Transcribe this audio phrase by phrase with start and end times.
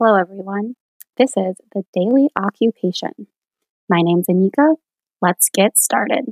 [0.00, 0.74] Hello, everyone.
[1.16, 3.26] This is the Daily Occupation.
[3.88, 4.76] My name's Anika.
[5.20, 6.26] Let's get started.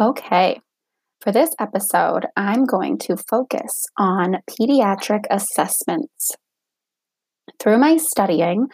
[0.00, 0.60] Okay,
[1.20, 6.36] for this episode, I'm going to focus on pediatric assessments.
[7.58, 8.68] Through my studying,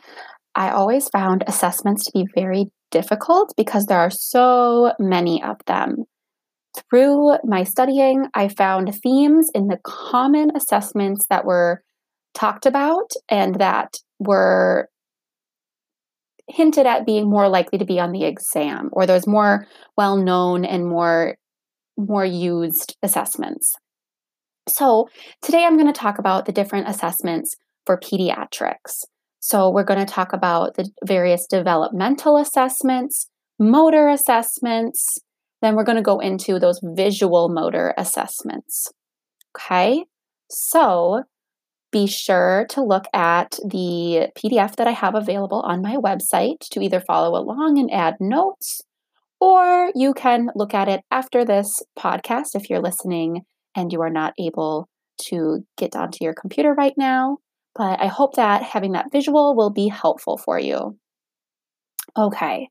[0.55, 6.05] I always found assessments to be very difficult because there are so many of them.
[6.91, 11.83] Through my studying, I found themes in the common assessments that were
[12.35, 14.89] talked about and that were
[16.49, 20.65] hinted at being more likely to be on the exam or those more well known
[20.65, 21.37] and more
[21.97, 23.75] more used assessments.
[24.69, 25.09] So,
[25.43, 27.55] today I'm going to talk about the different assessments
[27.87, 29.05] for pediatrics.
[29.47, 35.19] So, we're going to talk about the various developmental assessments, motor assessments,
[35.61, 38.91] then we're going to go into those visual motor assessments.
[39.55, 40.07] Okay,
[40.49, 41.25] so
[41.93, 46.81] be sure to look at the PDF that I have available on my website to
[46.81, 48.81] either follow along and add notes,
[49.43, 53.43] or you can look at it after this podcast if you're listening
[53.77, 54.89] and you are not able
[55.27, 57.37] to get onto your computer right now.
[57.75, 60.97] But I hope that having that visual will be helpful for you.
[62.17, 62.69] Okay,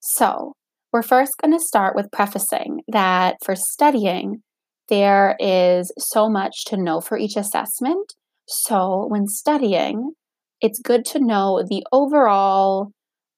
[0.00, 0.52] so
[0.92, 4.42] we're first going to start with prefacing that for studying,
[4.88, 8.12] there is so much to know for each assessment.
[8.46, 10.12] So when studying,
[10.60, 12.92] it's good to know the overall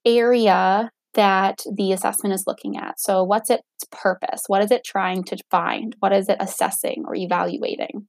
[0.05, 3.01] area that the assessment is looking at.
[3.01, 4.43] So, what's its purpose?
[4.49, 5.95] What is it trying to find?
[6.01, 8.09] What is it assessing or evaluating?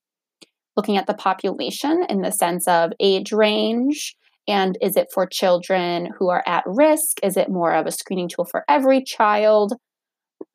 [0.75, 4.15] Looking at the population in the sense of age range
[4.47, 7.19] and is it for children who are at risk?
[7.23, 9.73] Is it more of a screening tool for every child?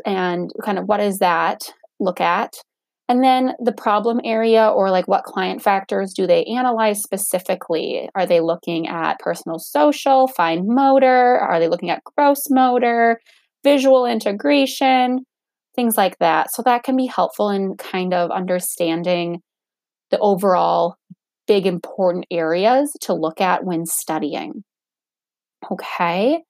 [0.07, 2.55] And kind of what does that look at?
[3.09, 8.09] And then the problem area or like what client factors do they analyze specifically?
[8.15, 11.39] Are they looking at personal social, fine motor?
[11.39, 13.21] Are they looking at gross motor,
[13.65, 15.27] visual integration,
[15.75, 16.53] things like that?
[16.53, 19.41] So that can be helpful in kind of understanding
[20.11, 20.97] the overall
[21.47, 24.63] big important areas to look at when studying.
[25.71, 26.43] Okay.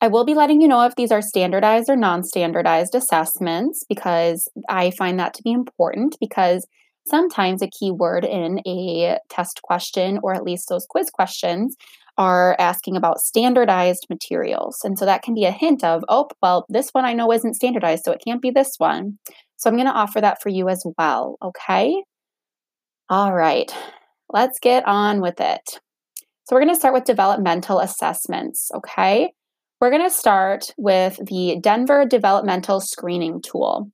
[0.00, 4.48] I will be letting you know if these are standardized or non standardized assessments because
[4.68, 6.66] I find that to be important because
[7.06, 11.76] sometimes a keyword in a test question or at least those quiz questions
[12.16, 14.78] are asking about standardized materials.
[14.84, 17.54] And so that can be a hint of, oh, well, this one I know isn't
[17.54, 19.18] standardized, so it can't be this one.
[19.56, 21.36] So I'm going to offer that for you as well.
[21.42, 22.02] Okay.
[23.10, 23.72] All right,
[24.28, 25.80] let's get on with it.
[26.44, 29.32] So, we're going to start with developmental assessments, okay?
[29.80, 33.90] We're going to start with the Denver Developmental Screening Tool.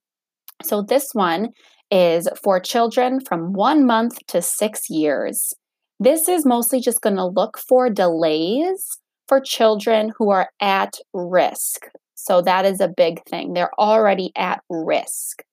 [0.64, 1.50] So, this one
[1.92, 5.52] is for children from one month to six years.
[6.00, 8.98] This is mostly just going to look for delays
[9.28, 11.86] for children who are at risk.
[12.16, 13.52] So, that is a big thing.
[13.52, 15.44] They're already at risk.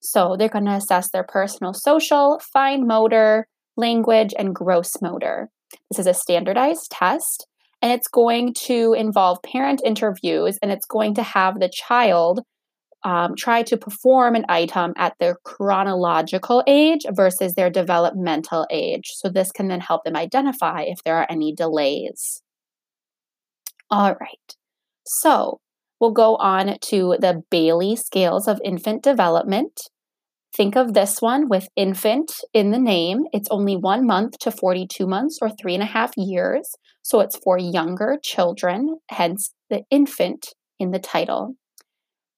[0.00, 5.48] So they're going to assess their personal social, fine motor, language, and gross motor.
[5.90, 7.46] This is a standardized test,
[7.82, 12.40] and it's going to involve parent interviews, and it's going to have the child
[13.04, 19.12] um, try to perform an item at their chronological age versus their developmental age.
[19.14, 22.42] So this can then help them identify if there are any delays.
[23.90, 24.56] All right.
[25.06, 25.60] So
[26.00, 29.80] we'll go on to the Bayley scales of infant development.
[30.56, 33.24] Think of this one with infant in the name.
[33.32, 36.74] It's only one month to 42 months or three and a half years.
[37.02, 41.54] So it's for younger children, hence the infant in the title.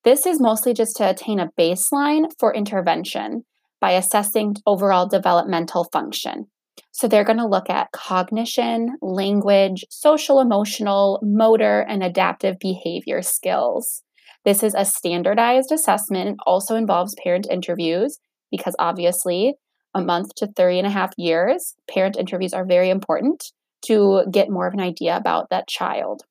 [0.03, 3.44] This is mostly just to attain a baseline for intervention
[3.81, 6.47] by assessing overall developmental function.
[6.92, 14.03] So they're going to look at cognition, language, social emotional, motor, and adaptive behavior skills.
[14.44, 18.18] This is a standardized assessment also involves parent interviews
[18.50, 19.54] because obviously,
[19.94, 24.50] a month to three and a half years, parent interviews are very important to get
[24.50, 26.22] more of an idea about that child.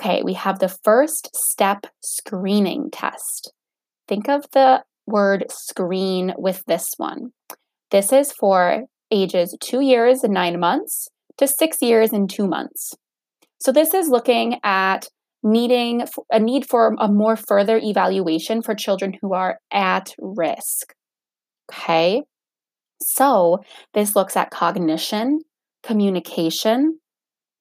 [0.00, 3.52] Okay, we have the first step screening test.
[4.06, 7.32] Think of the word screen with this one.
[7.90, 11.08] This is for ages two years and nine months
[11.38, 12.94] to six years and two months.
[13.60, 15.08] So, this is looking at
[15.42, 20.94] needing a need for a more further evaluation for children who are at risk.
[21.72, 22.22] Okay.
[23.00, 23.62] So,
[23.94, 25.40] this looks at cognition,
[25.82, 26.98] communication,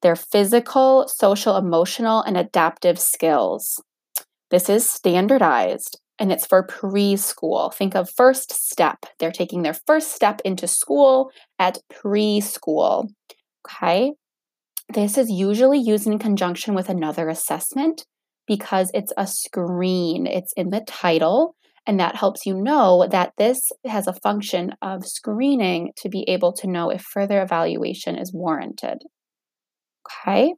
[0.01, 3.81] their physical, social, emotional, and adaptive skills.
[4.49, 7.73] This is standardized and it's for preschool.
[7.73, 8.97] Think of first step.
[9.19, 13.09] They're taking their first step into school at preschool.
[13.67, 14.13] Okay.
[14.93, 18.05] This is usually used in conjunction with another assessment
[18.47, 21.55] because it's a screen, it's in the title,
[21.85, 26.53] and that helps you know that this has a function of screening to be able
[26.53, 28.99] to know if further evaluation is warranted.
[30.25, 30.53] Okay.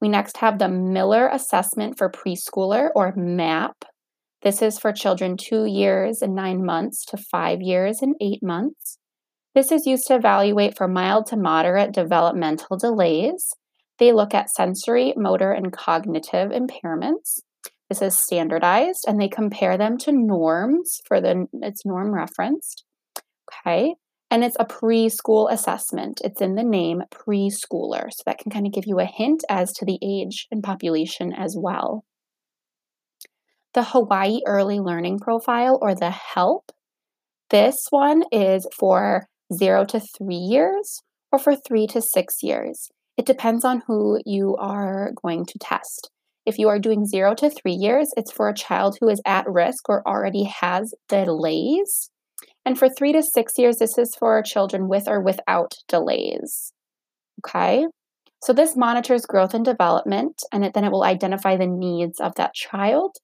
[0.00, 3.84] We next have the Miller Assessment for Preschooler or MAP.
[4.42, 8.96] This is for children two years and nine months to five years and eight months.
[9.54, 13.50] This is used to evaluate for mild to moderate developmental delays.
[13.98, 17.40] They look at sensory, motor, and cognitive impairments.
[17.90, 22.84] This is standardized and they compare them to norms for the it's norm referenced.
[23.66, 23.94] Okay.
[24.30, 26.20] And it's a preschool assessment.
[26.24, 28.08] It's in the name preschooler.
[28.10, 31.32] So that can kind of give you a hint as to the age and population
[31.32, 32.04] as well.
[33.72, 36.72] The Hawaii Early Learning Profile or the HELP.
[37.50, 42.88] This one is for zero to three years or for three to six years.
[43.16, 46.10] It depends on who you are going to test.
[46.46, 49.48] If you are doing zero to three years, it's for a child who is at
[49.48, 52.10] risk or already has delays.
[52.64, 56.72] And for three to six years, this is for children with or without delays.
[57.46, 57.86] Okay.
[58.42, 62.34] So this monitors growth and development, and it, then it will identify the needs of
[62.36, 63.16] that child.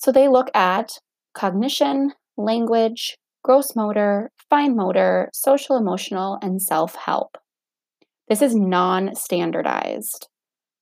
[0.00, 0.98] So they look at
[1.34, 7.36] cognition, language, gross motor, fine motor, social emotional, and self help.
[8.28, 10.28] This is non standardized.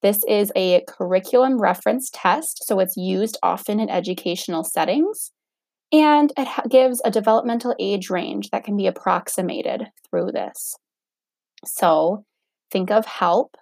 [0.03, 5.32] This is a curriculum reference test, so it's used often in educational settings,
[5.93, 10.76] and it gives a developmental age range that can be approximated through this.
[11.64, 12.25] So
[12.71, 13.56] think of HELP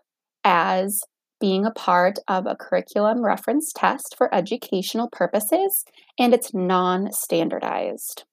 [0.45, 1.01] as
[1.41, 5.85] being a part of a curriculum reference test for educational purposes,
[6.19, 8.25] and it's non standardized.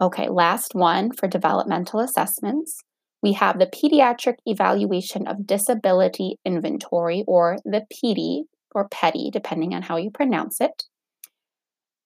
[0.00, 2.82] Okay, last one for developmental assessments
[3.22, 8.42] we have the Pediatric Evaluation of Disability Inventory, or the PD,
[8.74, 10.84] or PEDI, depending on how you pronounce it.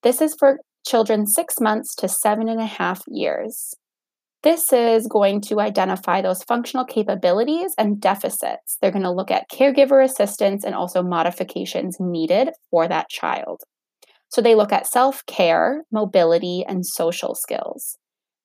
[0.03, 3.73] This is for children six months to seven and a half years.
[4.47, 8.77] This is going to identify those functional capabilities and deficits.
[8.79, 13.63] They're going to look at caregiver assistance and also modifications needed for that child.
[14.29, 17.97] So they look at self care, mobility, and social skills.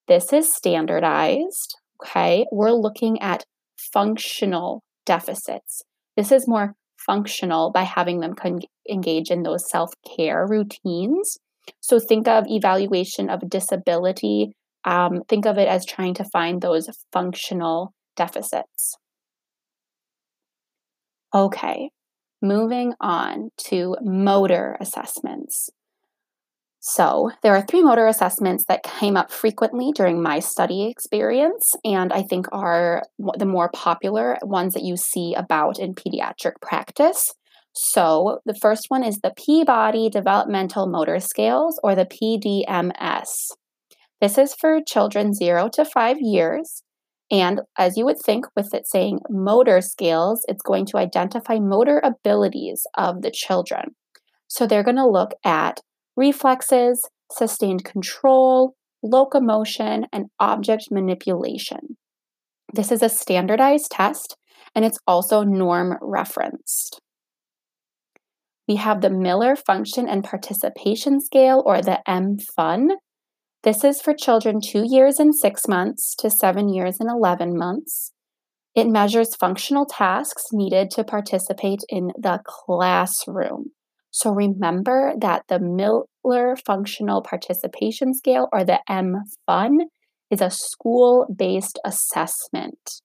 [0.08, 3.44] This is standardized Okay, we're looking at
[3.93, 5.82] functional deficits.
[6.16, 11.38] This is more functional by having them con- engage in those self care routines.
[11.81, 14.56] So think of evaluation of disability.
[14.84, 18.96] Um, think of it as trying to find those functional deficits.
[21.34, 21.90] Okay,
[22.43, 25.70] moving on to motor assessments.
[26.84, 32.12] So, there are three motor assessments that came up frequently during my study experience, and
[32.12, 33.05] I think are
[33.37, 37.35] the more popular ones that you see about in pediatric practice.
[37.73, 43.28] So, the first one is the Peabody Developmental Motor Scales, or the PDMS.
[44.23, 46.85] This is for children 0 to 5 years.
[47.29, 52.01] And as you would think, with it saying motor scales, it's going to identify motor
[52.05, 53.97] abilities of the children.
[54.47, 55.81] So, they're going to look at
[56.17, 61.97] reflexes, sustained control, locomotion, and object manipulation.
[62.73, 64.37] This is a standardized test
[64.75, 67.00] and it's also norm referenced.
[68.69, 72.91] We have the Miller Function and Participation Scale, or the MFUN.
[73.64, 78.11] This is for children two years and six months to seven years and 11 months.
[78.75, 83.66] It measures functional tasks needed to participate in the classroom.
[84.11, 89.87] So remember that the Miller Functional Participation Scale, or the MFUN,
[90.31, 93.00] is a school based assessment.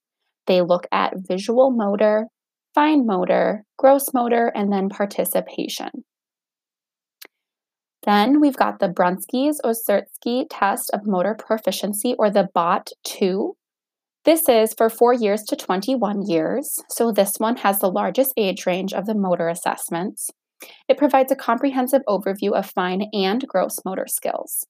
[0.47, 2.25] They look at visual motor,
[2.73, 6.03] fine motor, gross motor, and then participation.
[8.07, 13.55] Then we've got the Bruininks-Oseretsky test of motor proficiency, or the BOT 2.
[14.23, 18.65] This is for 4 years to 21 years, so this one has the largest age
[18.65, 20.29] range of the motor assessments.
[20.87, 24.65] It provides a comprehensive overview of fine and gross motor skills.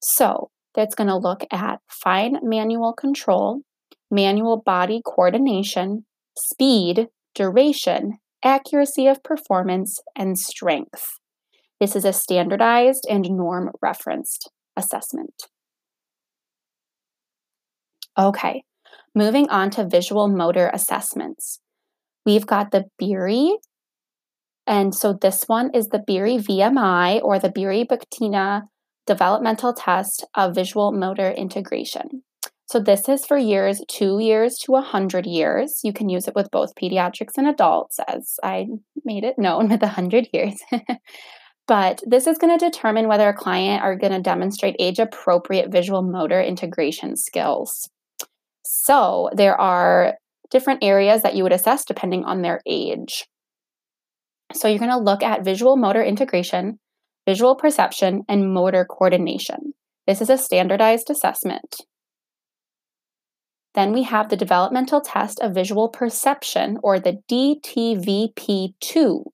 [0.00, 3.62] So, that's going to look at fine manual control,
[4.08, 6.06] manual body coordination,
[6.36, 11.18] speed, duration, accuracy of performance, and strength.
[11.80, 15.34] This is a standardized and norm referenced assessment.
[18.18, 18.62] Okay,
[19.18, 21.58] Moving on to visual motor assessments.
[22.24, 23.56] We've got the Beery,
[24.64, 28.62] and so this one is the Beery VMI or the Beery Buktenica
[29.08, 32.22] Developmental Test of Visual Motor Integration.
[32.66, 35.80] So this is for years two years to 100 years.
[35.82, 38.66] You can use it with both pediatrics and adults, as I
[39.04, 40.60] made it known with 100 years.
[41.68, 45.70] but this is going to determine whether a client are going to demonstrate age appropriate
[45.70, 47.88] visual motor integration skills.
[48.64, 50.14] So there are
[50.50, 53.26] different areas that you would assess depending on their age.
[54.54, 56.80] So you're going to look at visual motor integration,
[57.26, 59.74] visual perception, and motor coordination.
[60.06, 61.82] This is a standardized assessment.
[63.74, 69.24] Then we have the developmental test of visual perception, or the DTVP2.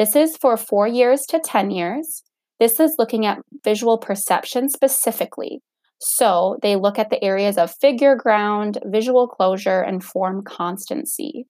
[0.00, 2.22] This is for four years to 10 years.
[2.58, 5.60] This is looking at visual perception specifically.
[5.98, 11.44] So they look at the areas of figure ground, visual closure, and form constancy.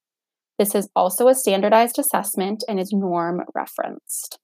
[0.58, 4.40] This is also a standardized assessment and is norm referenced.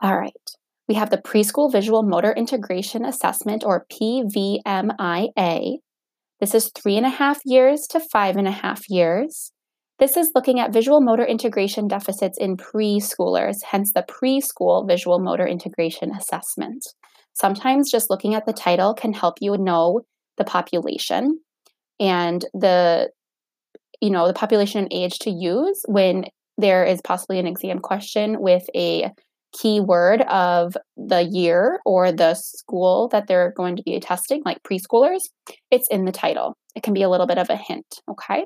[0.00, 0.32] All right,
[0.88, 5.76] we have the Preschool Visual Motor Integration Assessment, or PVMIA.
[6.40, 9.52] This is three and a half years to five and a half years.
[9.98, 15.46] This is looking at visual motor integration deficits in preschoolers, hence the Preschool Visual Motor
[15.46, 16.86] Integration Assessment.
[17.32, 20.02] Sometimes just looking at the title can help you know
[20.36, 21.40] the population
[21.98, 23.10] and the
[24.02, 26.26] you know the population and age to use when
[26.58, 29.10] there is possibly an exam question with a
[29.52, 35.30] keyword of the year or the school that they're going to be testing, like preschoolers,
[35.70, 36.54] it's in the title.
[36.74, 38.44] It can be a little bit of a hint, okay?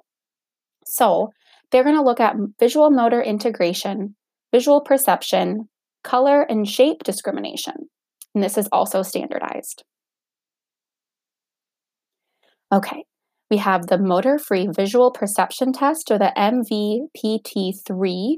[0.90, 1.30] So
[1.70, 4.16] they're going to look at visual motor integration,
[4.52, 5.68] visual perception,
[6.02, 7.75] color and shape discrimination.
[8.35, 9.85] And this is also standardized.
[12.73, 13.04] Okay,
[13.50, 18.37] we have the motor free visual perception test or the MVPT3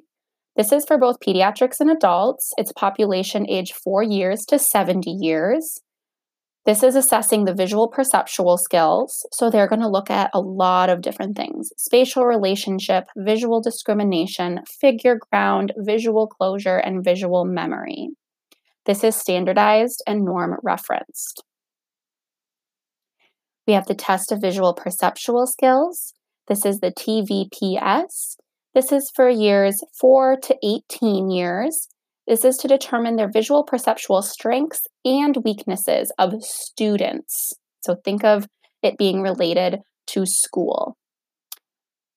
[0.56, 2.52] this is for both pediatrics and adults.
[2.59, 5.80] It's population age four years to 70 years.
[6.64, 9.26] This is assessing the visual perceptual skills.
[9.33, 14.61] So they're going to look at a lot of different things spatial relationship, visual discrimination,
[14.81, 18.11] figure ground, visual closure, and visual memory.
[18.87, 21.42] This is standardized and norm referenced.
[23.66, 26.14] We have the test of visual perceptual skills.
[26.49, 28.37] This is the TVPS.
[28.75, 31.88] This is for years 4 to 18 years.
[32.33, 37.53] This is to determine their visual perceptual strengths and weaknesses of students.
[37.83, 38.47] So think of
[38.83, 40.97] it being related to school.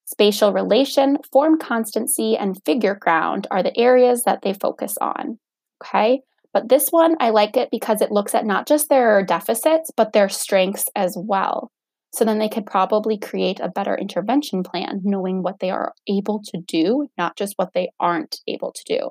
[0.05, 5.37] Spatial relation, form constancy, and figure ground are the areas that they focus on.
[5.83, 6.21] Okay,
[6.53, 10.13] but this one I like it because it looks at not just their deficits, but
[10.13, 11.71] their strengths as well.
[12.13, 16.41] So then they could probably create a better intervention plan, knowing what they are able
[16.53, 19.09] to do, not just what they aren't able to do.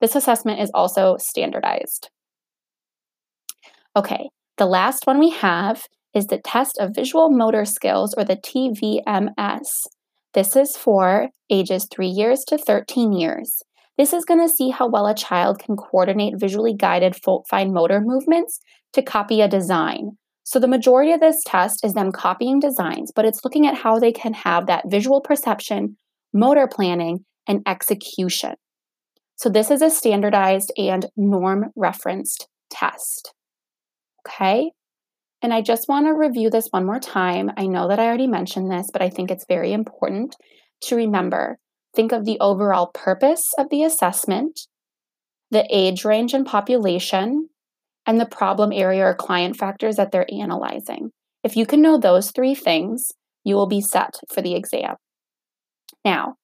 [0.00, 2.10] This assessment is also standardized.
[3.94, 8.36] Okay, the last one we have is the test of visual motor skills or the
[8.36, 9.68] TVMS.
[10.32, 13.62] This is for ages 3 years to 13 years.
[13.98, 17.16] This is going to see how well a child can coordinate visually guided
[17.48, 18.60] fine motor movements
[18.94, 20.12] to copy a design.
[20.44, 23.98] So the majority of this test is them copying designs, but it's looking at how
[23.98, 25.96] they can have that visual perception,
[26.32, 28.54] motor planning, and execution.
[29.40, 33.32] So this is a standardized and norm referenced test.
[34.28, 34.72] Okay?
[35.40, 37.50] And I just want to review this one more time.
[37.56, 40.36] I know that I already mentioned this, but I think it's very important
[40.82, 41.56] to remember.
[41.96, 44.60] Think of the overall purpose of the assessment,
[45.50, 47.48] the age range and population,
[48.06, 51.12] and the problem area or client factors that they're analyzing.
[51.42, 53.06] If you can know those three things,
[53.42, 54.96] you will be set for the exam.
[56.04, 56.34] Now,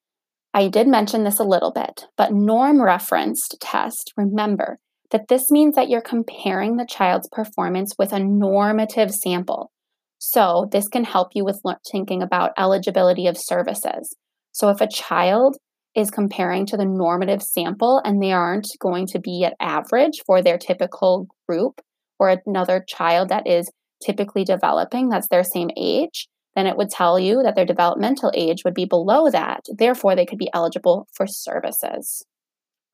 [0.56, 4.78] I did mention this a little bit, but norm referenced test, remember
[5.10, 9.70] that this means that you're comparing the child's performance with a normative sample.
[10.16, 11.60] So, this can help you with
[11.92, 14.16] thinking about eligibility of services.
[14.52, 15.58] So, if a child
[15.94, 20.40] is comparing to the normative sample and they aren't going to be at average for
[20.40, 21.82] their typical group
[22.18, 23.70] or another child that is
[24.02, 28.64] typically developing that's their same age, then it would tell you that their developmental age
[28.64, 29.66] would be below that.
[29.72, 32.24] Therefore, they could be eligible for services.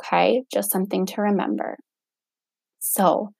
[0.02, 1.76] Okay, just something to remember.
[2.80, 3.30] So,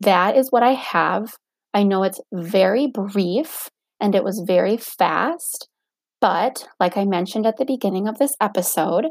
[0.00, 1.36] that is what I have.
[1.72, 5.68] I know it's very brief and it was very fast,
[6.20, 9.06] but, like I mentioned at the beginning of this episode,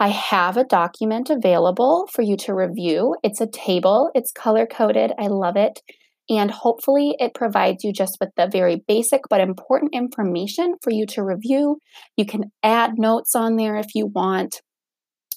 [0.00, 3.14] I have a document available for you to review.
[3.22, 5.12] It's a table, it's color coded.
[5.18, 5.80] I love it.
[6.32, 11.04] And hopefully, it provides you just with the very basic but important information for you
[11.08, 11.76] to review.
[12.16, 14.62] You can add notes on there if you want.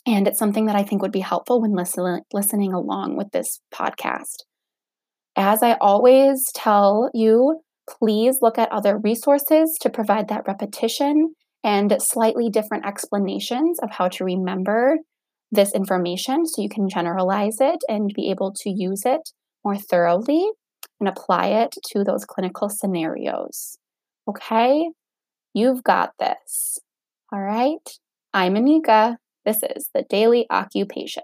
[0.07, 3.59] And it's something that I think would be helpful when listen, listening along with this
[3.73, 4.45] podcast.
[5.35, 7.59] As I always tell you,
[7.89, 14.07] please look at other resources to provide that repetition and slightly different explanations of how
[14.07, 14.99] to remember
[15.51, 19.31] this information so you can generalize it and be able to use it
[19.65, 20.49] more thoroughly
[20.99, 23.77] and apply it to those clinical scenarios.
[24.27, 24.91] Okay?
[25.53, 26.79] You've got this.
[27.31, 27.99] All right?
[28.33, 29.17] I'm Anika.
[29.45, 31.23] This is the Daily Occupation.